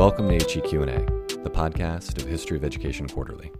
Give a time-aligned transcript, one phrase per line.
[0.00, 1.04] Welcome to HEQ&A,
[1.42, 3.52] the podcast of History of Education Quarterly.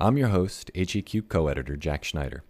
[0.00, 2.42] I'm your host, HEQ co-editor Jack Schneider.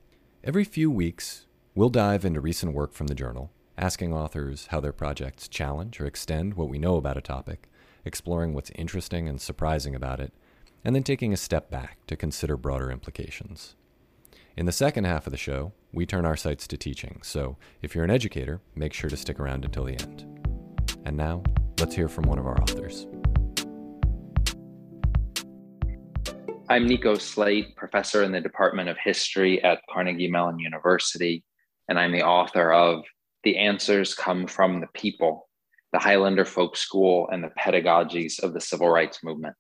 [0.45, 4.93] Every few weeks, we'll dive into recent work from the journal, asking authors how their
[4.93, 7.69] projects challenge or extend what we know about a topic,
[8.05, 10.33] exploring what's interesting and surprising about it,
[10.85, 13.75] and then taking a step back to consider broader implications.
[14.57, 17.97] In the second half of the show, we turn our sights to teaching, so if
[17.97, 20.25] you're an educator, make sure to stick around until the end.
[21.05, 21.43] And now,
[21.81, 23.07] let's hear from one of our authors.
[26.69, 31.45] I'm Nico Slate, professor in the Department of History at Carnegie Mellon University,
[31.89, 33.05] and I'm the author of
[33.45, 35.49] The Answers Come from the People,
[35.93, 39.55] the Highlander Folk School and the Pedagogies of the Civil Rights Movement.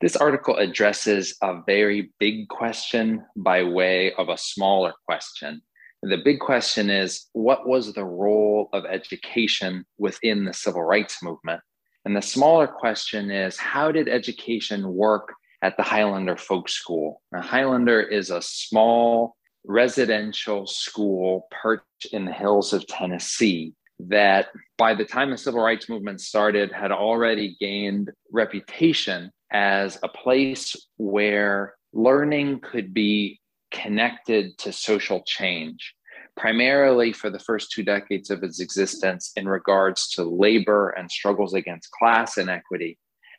[0.00, 5.62] This article addresses a very big question by way of a smaller question.
[6.02, 11.60] The big question is what was the role of education within the civil rights movement?
[12.04, 17.22] And the smaller question is how did education work at the Highlander Folk School?
[17.30, 24.94] Now, Highlander is a small residential school perched in the hills of Tennessee that by
[24.94, 31.74] the time the civil rights movement started had already gained reputation as a place where
[31.92, 33.38] learning could be
[33.72, 35.94] connected to social change,
[36.36, 41.54] primarily for the first two decades of its existence in regards to labor and struggles
[41.54, 42.98] against class inequity.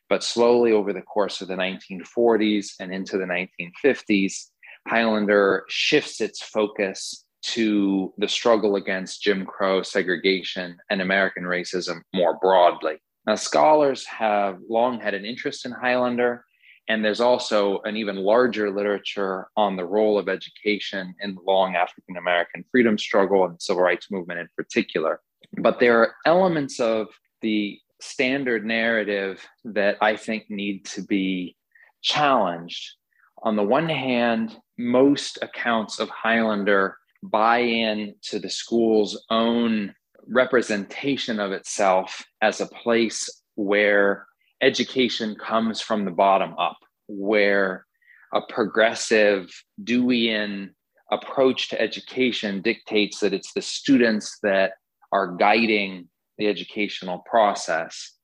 [0.09, 4.49] But slowly over the course of the 1940s and into the 1950s,
[4.87, 12.37] Highlander shifts its focus to the struggle against Jim Crow segregation and American racism more
[12.41, 12.97] broadly.
[13.25, 16.45] Now, scholars have long had an interest in Highlander,
[16.89, 21.75] and there's also an even larger literature on the role of education in the long
[21.75, 25.21] African American freedom struggle and civil rights movement in particular.
[25.59, 27.07] But there are elements of
[27.41, 31.55] the standard narrative that I think need to be
[32.01, 32.95] challenged.
[33.43, 39.93] On the one hand, most accounts of Highlander buy in to the school's own
[40.27, 44.27] representation of itself as a place where
[44.63, 47.85] education comes from the bottom up, where
[48.33, 49.51] a progressive
[49.83, 50.69] Deweyan
[51.11, 54.71] approach to education dictates that it's the students that
[55.11, 56.07] are guiding
[56.37, 58.17] the educational process.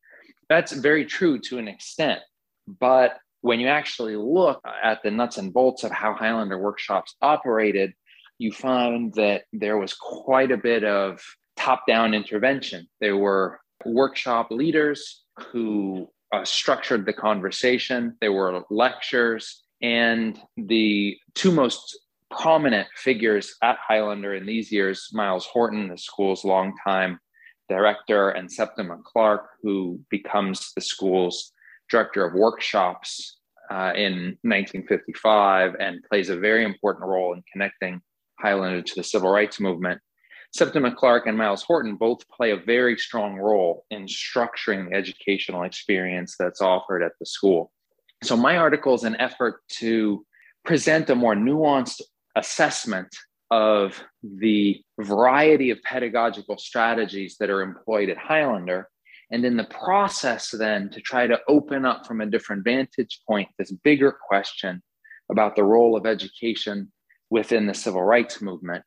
[0.49, 2.21] That's very true to an extent.
[2.67, 7.93] But when you actually look at the nuts and bolts of how Highlander workshops operated,
[8.39, 11.21] you find that there was quite a bit of
[11.57, 12.87] top down intervention.
[12.99, 21.51] There were workshop leaders who uh, structured the conversation, there were lectures, and the two
[21.51, 21.97] most
[22.31, 27.19] prominent figures at Highlander in these years Myles Horton, the school's longtime
[27.69, 31.51] director, and Septima Clark, who becomes the school's
[31.89, 33.37] director of workshops
[33.71, 38.01] uh, in 1955 and plays a very important role in connecting
[38.39, 40.01] Highlander to the civil rights movement.
[40.51, 45.63] Septima Clark and Myles Horton both play a very strong role in structuring the educational
[45.63, 47.71] experience that's offered at the school.
[48.23, 50.25] So, my article is an effort to
[50.65, 52.01] present a more nuanced
[52.35, 53.15] assessment
[53.51, 58.89] of the variety of pedagogical strategies that are employed at Highlander.
[59.31, 63.49] And in the process, then to try to open up from a different vantage point
[63.57, 64.81] this bigger question
[65.31, 66.91] about the role of education
[67.29, 68.83] within the civil rights movement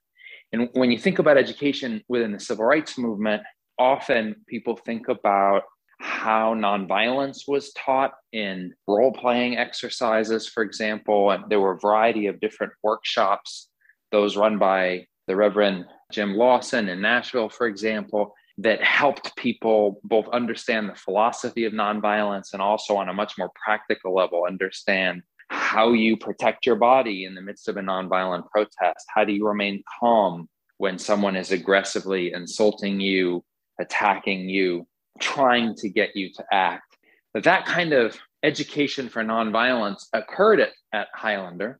[0.52, 3.42] and when you think about education within the civil rights movement,
[3.78, 5.62] often people think about
[5.98, 11.30] how nonviolence was taught in role playing exercises, for example.
[11.30, 13.68] And there were a variety of different workshops,
[14.10, 20.28] those run by the Reverend Jim Lawson in Nashville, for example, that helped people both
[20.28, 25.22] understand the philosophy of nonviolence and also on a much more practical level understand
[25.52, 29.04] how you protect your body in the midst of a nonviolent protest.
[29.14, 33.44] How do you remain calm when someone is aggressively insulting you,
[33.78, 34.86] attacking you,
[35.20, 36.96] trying to get you to act?
[37.34, 41.78] But that kind of education for nonviolence occurred at, at Highlander,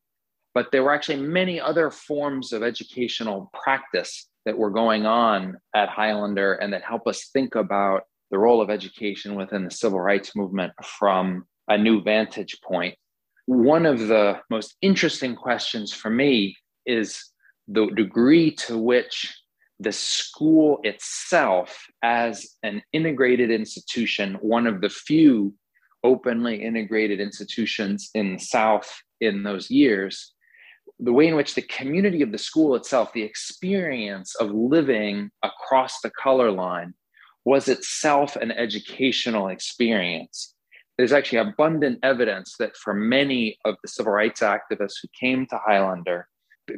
[0.54, 5.88] but there were actually many other forms of educational practice that were going on at
[5.88, 10.36] Highlander and that help us think about the role of education within the civil rights
[10.36, 12.96] movement from a new vantage point
[13.52, 16.56] one of the most interesting questions for me
[16.86, 17.30] is
[17.68, 19.34] the degree to which
[19.80, 25.54] the school itself, as an integrated institution, one of the few
[26.04, 28.90] openly integrated institutions in the South
[29.20, 30.32] in those years,
[30.98, 36.00] the way in which the community of the school itself, the experience of living across
[36.00, 36.94] the color line,
[37.44, 40.51] was itself an educational experience.
[40.98, 45.58] There's actually abundant evidence that for many of the civil rights activists who came to
[45.58, 46.28] Highlander,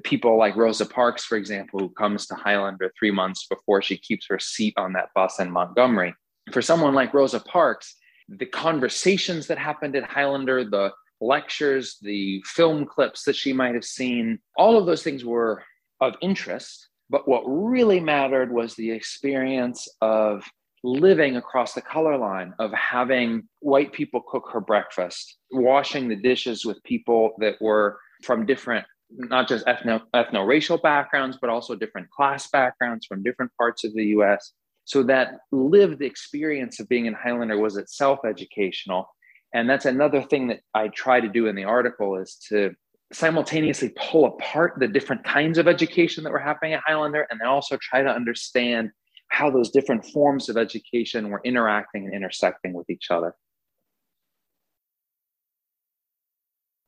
[0.04, 4.26] people like Rosa Parks, for example, who comes to Highlander three months before she keeps
[4.28, 6.14] her seat on that bus in Montgomery.
[6.52, 7.96] For someone like Rosa Parks,
[8.28, 13.84] the conversations that happened at Highlander, the lectures, the film clips that she might have
[13.84, 15.62] seen, all of those things were
[16.00, 16.88] of interest.
[17.10, 20.44] But what really mattered was the experience of
[20.84, 26.64] living across the color line, of having white people cook her breakfast, washing the dishes
[26.64, 28.86] with people that were from different
[29.16, 33.92] not just ethno ethno racial backgrounds, but also different class backgrounds from different parts of
[33.94, 34.52] the US.
[34.84, 39.06] So that lived experience of being in Highlander was itself educational.
[39.54, 42.72] And that's another thing that I try to do in the article is to
[43.12, 47.48] simultaneously pull apart the different kinds of education that were happening at Highlander and then
[47.48, 48.90] also try to understand
[49.34, 53.34] how those different forms of education were interacting and intersecting with each other.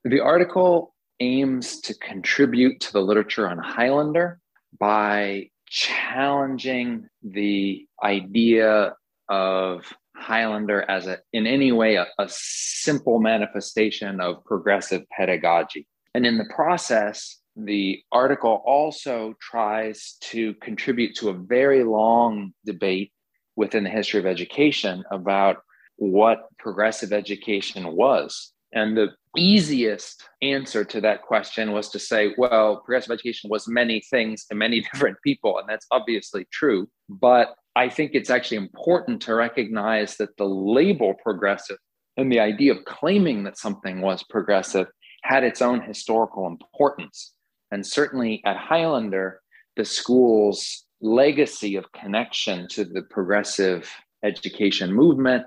[0.04, 4.38] The article aims to contribute to the literature on Highlander
[4.78, 8.94] by challenging the idea
[9.28, 15.88] of Highlander as a, in any way, a, a simple manifestation of progressive pedagogy.
[16.14, 23.12] And in the process, the article also tries to contribute to a very long debate
[23.56, 25.56] within the history of education about
[25.96, 28.52] what progressive education was.
[28.72, 29.08] And the
[29.38, 34.54] easiest answer to that question was to say, well, progressive education was many things to
[34.54, 35.58] many different people.
[35.58, 36.88] And that's obviously true.
[37.08, 41.78] But I think it's actually important to recognize that the label progressive
[42.16, 44.88] and the idea of claiming that something was progressive
[45.22, 47.32] had its own historical importance.
[47.70, 49.40] And certainly at Highlander,
[49.76, 53.90] the school's legacy of connection to the progressive
[54.24, 55.44] education movement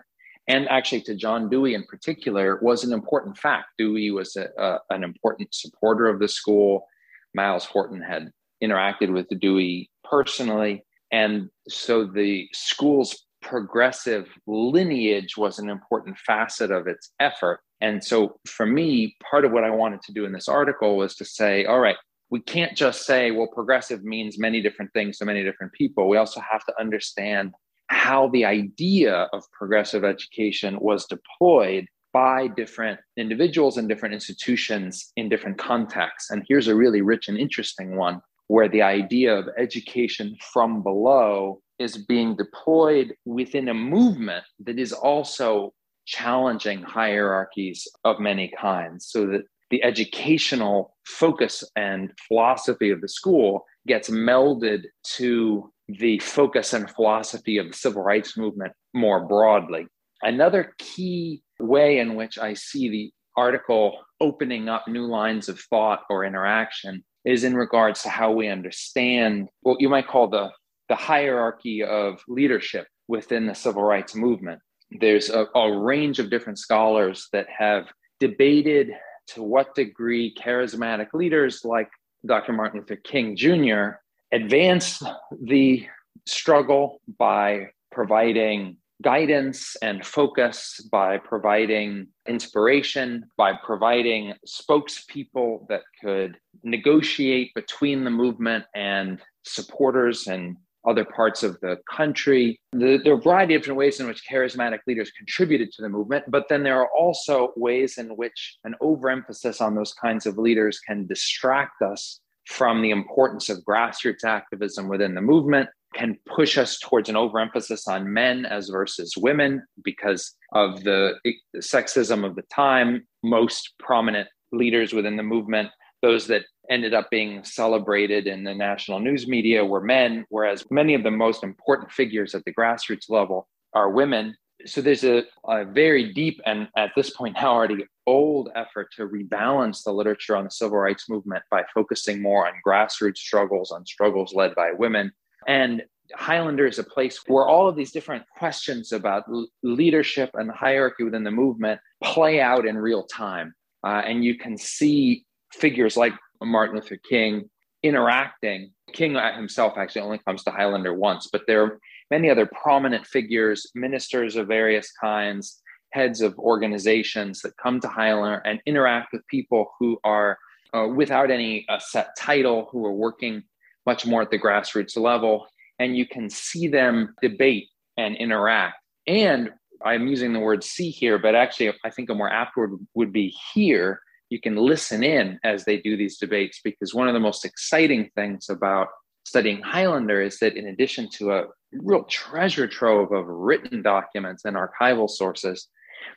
[0.47, 3.67] and actually to John Dewey in particular was an important fact.
[3.77, 6.87] Dewey was a, a, an important supporter of the school.
[7.35, 8.31] Myles Horton had
[8.61, 10.83] interacted with Dewey personally.
[11.11, 17.61] And so the school's progressive lineage was an important facet of its effort.
[17.79, 21.15] And so for me, part of what I wanted to do in this article was
[21.17, 21.95] to say, all right,
[22.29, 26.07] we can't just say, well, progressive means many different things to many different people.
[26.07, 27.53] We also have to understand
[27.87, 35.29] how the idea of progressive education was deployed by different individuals and different institutions in
[35.29, 36.29] different contexts.
[36.29, 41.61] And here's a really rich and interesting one where the idea of education from below
[41.77, 45.73] is being deployed within a movement that is also
[46.05, 53.65] challenging hierarchies of many kinds so that the educational focus and philosophy of the school
[53.87, 59.87] gets melded to the focus and philosophy of the civil rights movement more broadly.
[60.21, 66.01] Another key way in which I see the article opening up new lines of thought
[66.09, 70.49] or interaction is in regards to how we understand what you might call the,
[70.89, 74.59] the hierarchy of leadership within the civil rights movement.
[74.99, 77.85] There's a, a range of different scholars that have
[78.19, 78.91] debated
[79.33, 81.89] to what degree charismatic leaders like
[82.25, 82.53] Dr.
[82.53, 83.99] Martin Luther King Jr
[84.31, 85.01] advance
[85.41, 85.87] the
[86.25, 97.53] struggle by providing guidance and focus, by providing inspiration, by providing spokespeople that could negotiate
[97.55, 100.57] between the movement and supporters and
[100.87, 102.59] other parts of the country.
[102.71, 106.25] There are a variety of different ways in which charismatic leaders contributed to the movement,
[106.29, 110.79] but then there are also ways in which an overemphasis on those kinds of leaders
[110.79, 116.77] can distract us from the importance of grassroots activism within the movement can push us
[116.79, 121.15] towards an overemphasis on men as versus women because of the
[121.57, 123.07] sexism of the time.
[123.23, 125.69] Most prominent leaders within the movement,
[126.01, 130.93] those that ended up being celebrated in the national news media, were men, whereas many
[130.93, 134.35] of the most important figures at the grassroots level are women.
[134.65, 139.07] So there's a, a, very deep and at this point now already old effort to
[139.07, 143.85] rebalance the literature on the civil rights movement by focusing more on grassroots struggles on
[143.85, 145.11] struggles led by women.
[145.47, 150.51] And highlander is a place where all of these different questions about l- leadership and
[150.51, 153.53] hierarchy within the movement play out in real time.
[153.85, 157.49] Uh, and you can see figures like martin luther king
[157.83, 161.79] interacting king himself actually only comes to highlander once but there are
[162.11, 168.41] many other prominent figures, ministers of various kinds, heads of organizations that come to Highlander
[168.45, 170.37] and interact with people who are
[170.73, 173.43] uh, without any uh, set title, who are working
[173.85, 175.47] much more at the grassroots level.
[175.79, 178.75] And you can see them debate and interact.
[179.07, 179.49] And
[179.83, 183.13] I'm using the word see here, but actually, I think a more apt word would
[183.13, 184.01] be hear.
[184.29, 188.09] You can listen in as they do these debates because one of the most exciting
[188.15, 188.89] things about
[189.25, 194.55] studying Highlander is that in addition to a real treasure trove of written documents and
[194.55, 195.67] archival sources,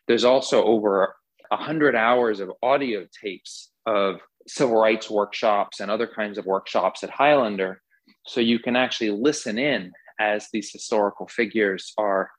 [0.07, 1.15] there's also over
[1.49, 7.11] 100 hours of audio tapes of civil rights workshops and other kinds of workshops at
[7.11, 7.81] Highlander.
[8.27, 12.31] So you can actually listen in as these historical figures are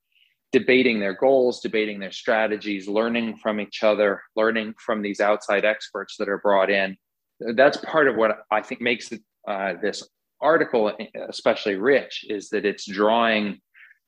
[0.54, 6.16] debating their goals, debating their strategies, learning from each other, learning from these outside experts
[6.18, 6.96] that are brought in.
[7.40, 9.12] That's part of what I think makes
[9.48, 10.08] uh, this
[10.40, 10.96] article
[11.30, 13.60] especially rich is that it's drawing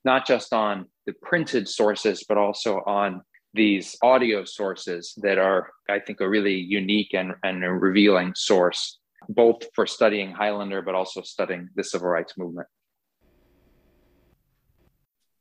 [0.03, 3.21] not just on the printed sources, but also on
[3.55, 8.99] these audio sources that are, I think, a really unique and, and a revealing source,
[9.29, 12.67] both for studying Highlander, but also studying the civil rights movement.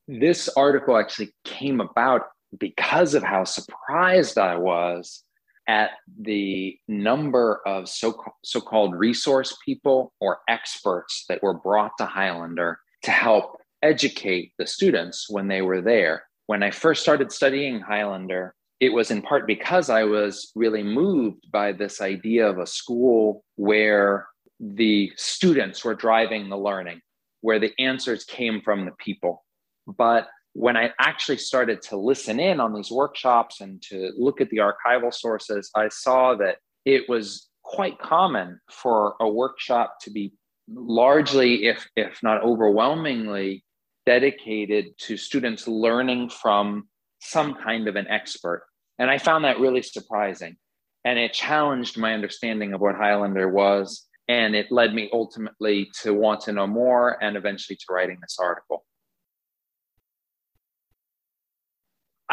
[0.06, 2.23] This article actually came about
[2.58, 5.25] because of how surprised I was
[5.66, 12.78] at the number of so, so-called resource people or experts that were brought to Highlander
[13.02, 18.54] to help educate the students when they were there when I first started studying Highlander,
[18.80, 23.44] it was in part because I was really moved by this idea of a school
[23.56, 24.26] where
[24.61, 27.00] the students were driving the learning,
[27.40, 29.44] where the answers came from the people.
[29.87, 34.50] But when I actually started to listen in on these workshops and to look at
[34.50, 40.33] the archival sources, I saw that it was quite common for a workshop to be
[40.69, 43.64] largely, if, if not overwhelmingly,
[44.07, 46.88] dedicated to students learning from
[47.21, 48.64] some kind of an expert.
[48.99, 50.57] And I found that really surprising.
[51.05, 54.07] And it challenged my understanding of what Highlander was.
[54.29, 58.38] And it led me ultimately to want to know more and eventually to writing this
[58.41, 58.85] article.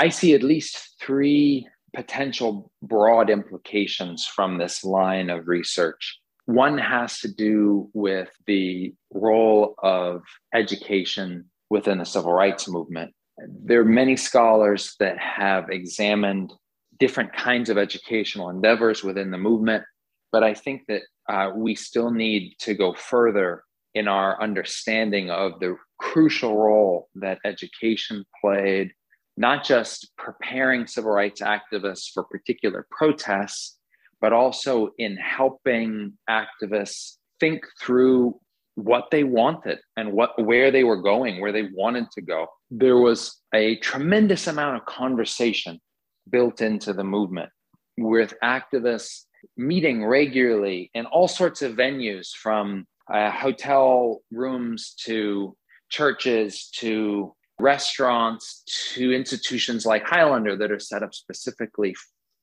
[0.01, 6.20] I see at least three potential broad implications from this line of research.
[6.46, 10.24] One has to do with the role of
[10.55, 13.13] education within the civil rights movement.
[13.63, 16.51] There are many scholars that have examined
[17.00, 19.84] different kinds of educational endeavors within the movement,
[20.31, 25.60] but I think that uh, we still need to go further in our understanding of
[25.60, 28.93] the crucial role that education played,
[29.38, 33.77] not just preparing civil rights activists for particular protests,
[34.19, 38.39] but also in helping activists think through
[38.75, 42.47] what they wanted and what where they were going where they wanted to go.
[42.69, 45.79] There was a tremendous amount of conversation
[46.29, 47.50] built into the movement
[47.97, 49.25] with activists
[49.57, 55.55] meeting regularly in all sorts of venues from uh, hotel rooms to
[55.89, 58.63] churches to restaurants
[58.94, 61.96] to institutions like highlander that are set up specifically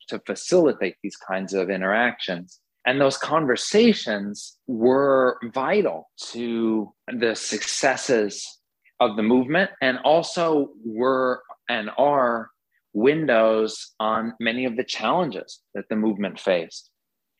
[0.08, 8.60] to facilitate these kinds of interactions and those conversations were vital to the successes
[8.98, 12.48] of the movement and also were and are
[12.94, 16.88] windows on many of the challenges that the movement faced.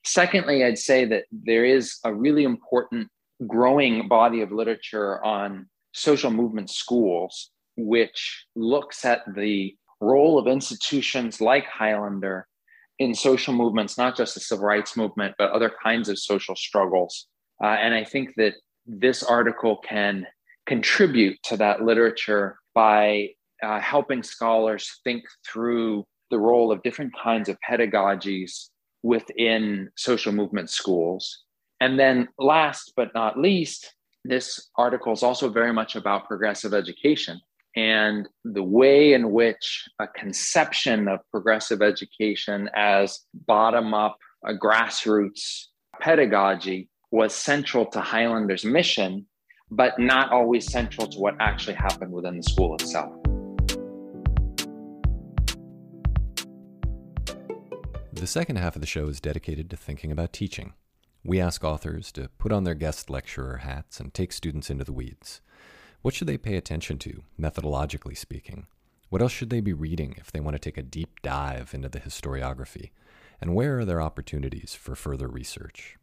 [0.05, 3.09] Secondly, I'd say that there is a really important
[3.47, 11.41] growing body of literature on social movement schools, which looks at the role of institutions
[11.41, 12.47] like Highlander
[12.99, 17.29] in social movements, not just the civil rights movement, but other kinds of social struggles.
[17.63, 18.55] Uh, and I think that
[18.85, 20.27] this article can
[20.67, 23.29] contribute to that literature by
[23.63, 28.69] uh, helping scholars think through the role of different kinds of pedagogies
[29.03, 31.45] within social movement schools.
[31.81, 33.95] And then, last but not least,
[34.25, 37.41] this article is also very much about progressive education
[37.79, 45.67] and the way in which a conception of progressive education as bottom up, a grassroots
[46.01, 49.27] pedagogy was central to Highlander's mission,
[49.71, 53.15] but not always central to what actually happened within the school itself.
[58.13, 60.73] The second half of the show is dedicated to thinking about teaching.
[61.23, 64.93] We ask authors to put on their guest lecturer hats and take students into the
[64.93, 65.41] weeds.
[66.03, 68.67] What should they pay attention to, methodologically speaking?
[69.09, 71.89] What else should they be reading if they want to take a deep dive into
[71.89, 72.91] the historiography?
[73.41, 75.97] And where are there opportunities for further research?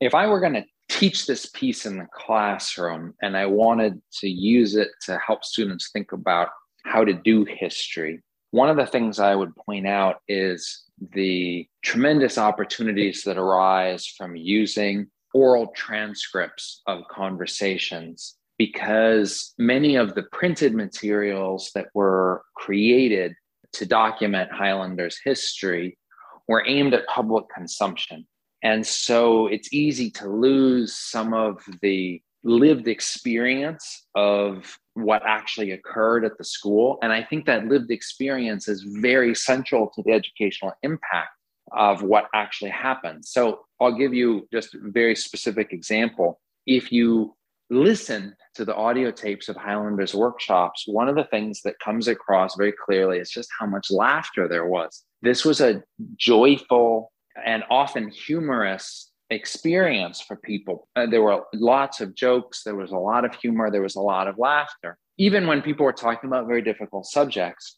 [0.00, 4.28] If I were going to teach this piece in the classroom and I wanted to
[4.28, 6.48] use it to help students think about
[6.84, 12.38] how to do history, one of the things I would point out is the tremendous
[12.38, 21.70] opportunities that arise from using oral transcripts of conversations because many of the printed materials
[21.74, 23.34] that were created
[23.72, 25.96] to document Highlanders history
[26.46, 28.26] were aimed at public consumption.
[28.62, 36.24] And so it's easy to lose some of the lived experience of what actually occurred
[36.24, 36.98] at the school.
[37.02, 41.30] And I think that lived experience is very central to the educational impact
[41.72, 43.24] of what actually happened.
[43.24, 46.40] So I'll give you just a very specific example.
[46.66, 47.34] If you
[47.70, 52.56] listen to the audio tapes of Highlanders workshops, one of the things that comes across
[52.56, 55.04] very clearly is just how much laughter there was.
[55.22, 55.82] This was a
[56.16, 57.12] joyful
[57.44, 60.88] and often humorous experience for people.
[60.96, 64.00] Uh, there were lots of jokes, there was a lot of humor, there was a
[64.00, 67.76] lot of laughter, even when people were talking about very difficult subjects.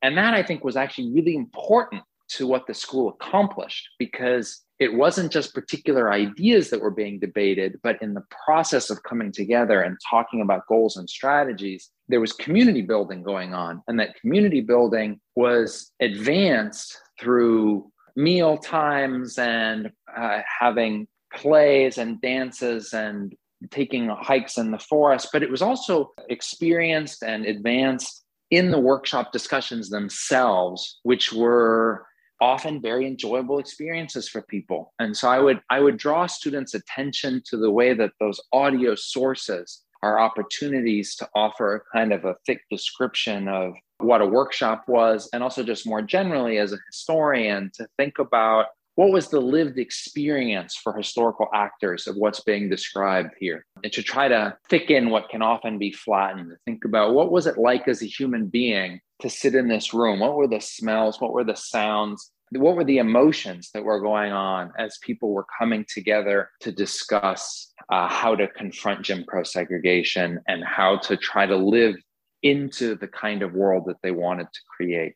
[0.00, 2.02] And that I think was actually really important
[2.36, 7.78] to what the school accomplished because it wasn't just particular ideas that were being debated,
[7.82, 12.32] but in the process of coming together and talking about goals and strategies, there was
[12.32, 13.82] community building going on.
[13.86, 22.92] And that community building was advanced through meal times and uh, having plays and dances
[22.92, 23.34] and
[23.70, 29.32] taking hikes in the forest, but it was also experienced and advanced in the workshop
[29.32, 32.06] discussions themselves, which were
[32.44, 34.92] often very enjoyable experiences for people.
[34.98, 38.94] And so I would I would draw students' attention to the way that those audio
[38.94, 45.30] sources are opportunities to offer kind of a thick description of what a workshop was,
[45.32, 49.78] and also just more generally as a historian to think about what was the lived
[49.78, 53.64] experience for historical actors of what's being described here.
[53.82, 57.46] And to try to thicken what can often be flattened to think about what was
[57.46, 60.20] it like as a human being to sit in this room?
[60.20, 61.20] What were the smells?
[61.20, 65.46] What were the sounds what were the emotions that were going on as people were
[65.58, 71.46] coming together to discuss uh, how to confront Jim Crow segregation and how to try
[71.46, 71.96] to live
[72.42, 75.14] into the kind of world that they wanted to create.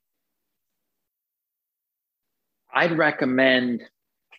[2.72, 3.82] I'd recommend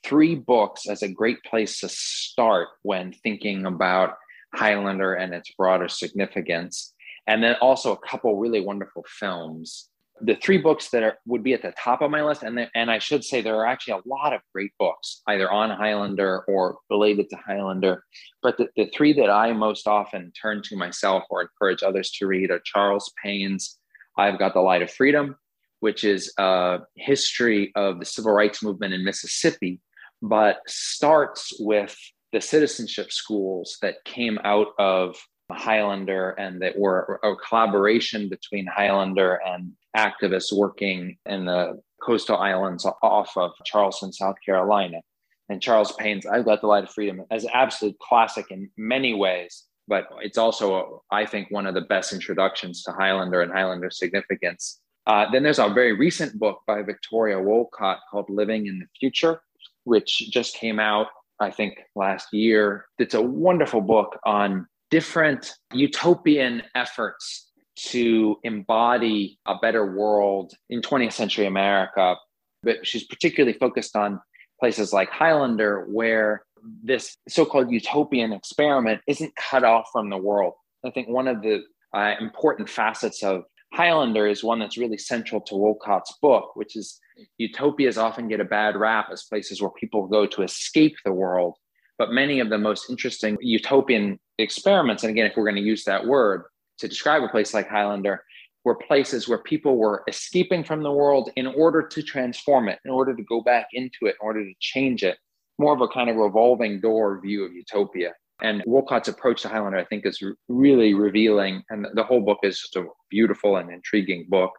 [0.03, 4.15] three books as a great place to start when thinking about
[4.55, 6.93] Highlander and its broader significance.
[7.27, 9.88] And then also a couple really wonderful films
[10.21, 12.67] the three books that are, would be at the top of my list, and the,
[12.75, 16.43] and I should say there are actually a lot of great books either on Highlander
[16.47, 18.03] or related to Highlander.
[18.41, 22.27] But the, the three that I most often turn to myself or encourage others to
[22.27, 23.77] read are Charles Payne's
[24.17, 25.35] "I've Got the Light of Freedom,"
[25.79, 29.79] which is a history of the civil rights movement in Mississippi,
[30.21, 31.97] but starts with
[32.31, 35.15] the citizenship schools that came out of
[35.51, 42.85] Highlander and that were a collaboration between Highlander and activists working in the coastal islands
[42.85, 45.01] off of Charleston, South Carolina.
[45.49, 49.15] And Charles Payne's I've Got the Light of Freedom as an absolute classic in many
[49.15, 53.89] ways, but it's also, I think, one of the best introductions to Highlander and Highlander
[53.89, 54.79] significance.
[55.07, 59.41] Uh, then there's a very recent book by Victoria Wolcott called Living in the Future,
[59.85, 61.07] which just came out,
[61.39, 62.85] I think, last year.
[62.99, 67.48] It's a wonderful book on different utopian efforts
[67.87, 72.15] to embody a better world in 20th century America.
[72.63, 74.19] But she's particularly focused on
[74.59, 76.43] places like Highlander, where
[76.83, 80.53] this so called utopian experiment isn't cut off from the world.
[80.85, 81.63] I think one of the
[81.93, 86.99] uh, important facets of Highlander is one that's really central to Wolcott's book, which is
[87.37, 91.55] utopias often get a bad rap as places where people go to escape the world.
[91.97, 95.83] But many of the most interesting utopian experiments, and again, if we're going to use
[95.83, 96.45] that word
[96.79, 98.23] to describe a place like Highlander,
[98.65, 102.91] were places where people were escaping from the world in order to transform it, in
[102.91, 105.17] order to go back into it, in order to change it.
[105.57, 108.13] More of a kind of revolving door view of utopia.
[108.41, 111.63] And Wolcott's approach to Highlander, I think, is really revealing.
[111.69, 114.51] And the whole book is just a beautiful and intriguing book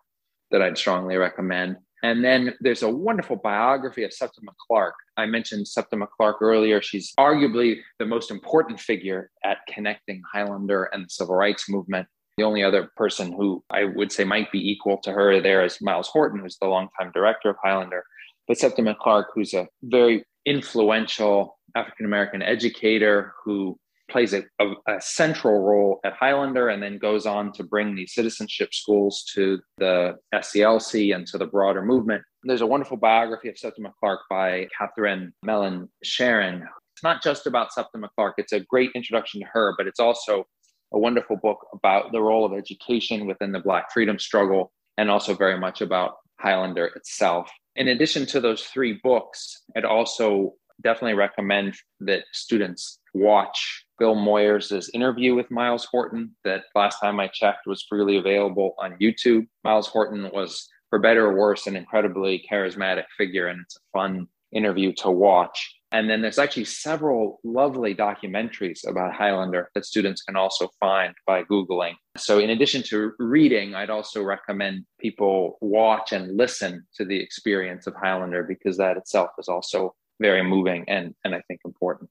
[0.51, 1.77] that I'd strongly recommend.
[2.03, 4.95] And then there's a wonderful biography of Septima Clark.
[5.17, 6.81] I mentioned Septima Clark earlier.
[6.81, 12.09] She's arguably the most important figure at connecting Highlander and the civil rights movement.
[12.39, 15.79] The only other person who I would say might be equal to her there is
[15.83, 18.05] Myles Horton, who's the longtime director of Highlander.
[18.49, 23.79] But Septima Clark, who's a very influential African American educator who
[24.11, 28.14] plays a, a, a, central role at Highlander and then goes on to bring these
[28.14, 32.23] citizenship schools to the SCLC and to the broader movement.
[32.42, 36.62] There's a wonderful biography of Septima Clark by Katherine Mellen Charron.
[36.94, 40.46] It's not just about Septima Clark, it's a great introduction to her, but it's also
[40.92, 45.35] a wonderful book about the role of education within the Black freedom struggle and also
[45.35, 47.51] very much about Highlander itself.
[47.77, 54.89] In addition to those three books, I'd also definitely recommend that students watch Bill Moyers'
[54.95, 59.47] interview with Myles Horton that last time I checked was freely available on YouTube.
[59.63, 64.27] Myles Horton was, for better or worse, an incredibly charismatic figure, and it's a fun
[64.53, 65.77] interview to watch.
[65.93, 71.43] And then there's actually several lovely documentaries about Highlander that students can also find by
[71.43, 71.95] Googling.
[72.17, 77.87] So, in addition to reading, I'd also recommend people watch and listen to the experience
[77.87, 82.09] of Highlander because that itself is also very moving and, and I think important.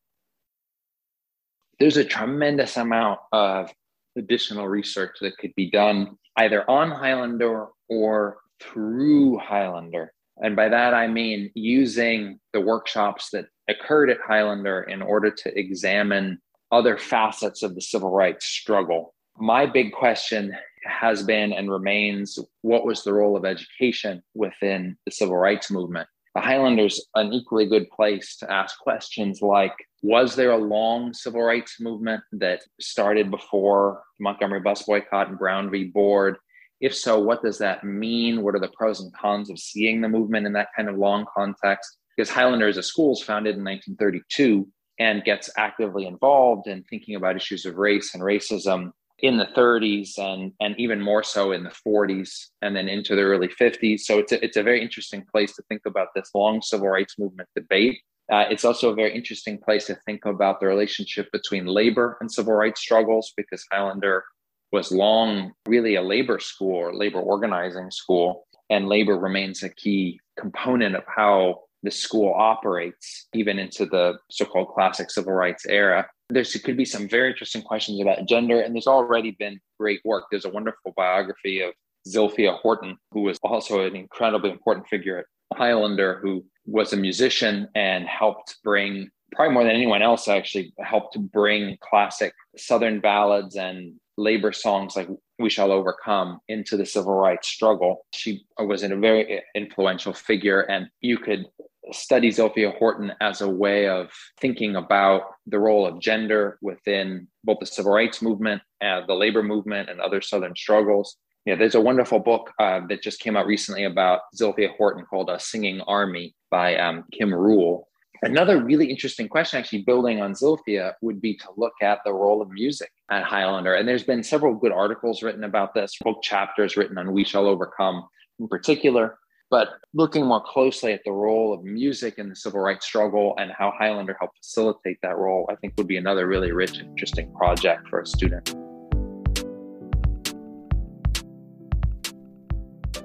[1.80, 3.72] There's a tremendous amount of
[4.18, 10.14] additional research that could be done either on Highlander or through Highlander.
[10.38, 15.60] And by that, I mean using the workshops that occurred at Highlander in order to
[15.60, 16.40] examine
[16.72, 19.14] other facets of the civil rights struggle.
[19.38, 25.12] My big question has been and remains what was the role of education within the
[25.12, 26.08] civil rights movement?
[26.36, 31.42] The Highlander's an equally good place to ask questions like Was there a long civil
[31.42, 35.86] rights movement that started before Montgomery bus boycott and Brown v.
[35.86, 36.38] Board?
[36.82, 38.44] If so, what does that mean?
[38.44, 41.26] What are the pros and cons of seeing the movement in that kind of long
[41.36, 41.98] context?
[42.16, 44.68] Because Highlander as a school founded in 1932
[45.00, 50.18] and gets actively involved in thinking about issues of race and racism in the 30s
[50.18, 54.02] and, and even more so in the 40s and then into the early 50s.
[54.02, 57.18] So it's a, it's a very interesting place to think about this long civil rights
[57.20, 58.00] movement debate.
[58.32, 62.32] Uh, it's also a very interesting place to think about the relationship between labor and
[62.32, 64.24] civil rights struggles because Highlander
[64.72, 70.20] was long really a labor school or labor organizing school, and labor remains a key
[70.38, 76.08] component of how the school operates, even into the so called classic civil rights era.
[76.32, 80.26] There could be some very interesting questions about gender, and there's already been great work.
[80.30, 81.74] There's a wonderful biography of
[82.08, 85.26] Zilphia Horton, who was also an incredibly important figure at
[85.58, 91.18] Highlander, who was a musician and helped bring, probably more than anyone else, actually helped
[91.32, 97.48] bring classic Southern ballads and labor songs like We Shall Overcome into the civil rights
[97.48, 98.06] struggle.
[98.14, 101.46] She was a very influential figure, and you could
[101.92, 107.60] study Zilphia Horton as a way of thinking about the role of gender within both
[107.60, 111.18] the civil rights movement, and the labor movement, and other Southern struggles.
[111.46, 115.30] Yeah, there's a wonderful book uh, that just came out recently about Zilphia Horton called
[115.30, 117.84] A Singing Army by um, Kim Ruehl.
[118.22, 122.42] Another really interesting question, actually building on Zilphia, would be to look at the role
[122.42, 123.76] of music at Highlander.
[123.76, 127.48] And there's been several good articles written about this, book chapters written on We Shall
[127.48, 128.06] Overcome
[128.40, 129.18] in particular.
[129.50, 133.52] But looking more closely at the role of music in the civil rights struggle and
[133.52, 137.88] how Highlander helped facilitate that role, I think would be another really rich interesting project
[137.88, 138.56] for a student.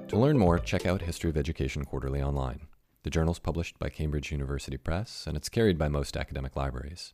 [0.07, 2.67] To learn more, check out History of Education Quarterly online.
[3.01, 7.13] The journal's published by Cambridge University Press, and it's carried by most academic libraries.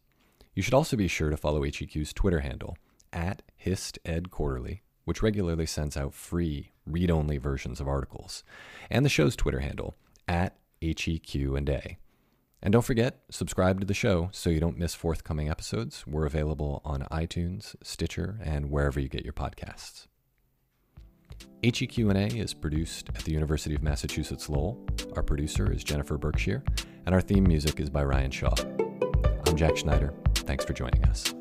[0.53, 2.77] You should also be sure to follow HEQ's Twitter handle,
[3.13, 8.43] at HistEdQuarterly, which regularly sends out free, read only versions of articles,
[8.89, 9.95] and the show's Twitter handle,
[10.27, 11.97] at HEQ and A.
[12.63, 16.05] And don't forget, subscribe to the show so you don't miss forthcoming episodes.
[16.05, 20.07] We're available on iTunes, Stitcher, and wherever you get your podcasts.
[21.63, 24.83] HEQ&A is produced at the University of Massachusetts Lowell.
[25.15, 26.63] Our producer is Jennifer Berkshire,
[27.05, 28.53] and our theme music is by Ryan Shaw.
[29.47, 30.13] I'm Jack Schneider.
[30.35, 31.33] Thanks for joining us.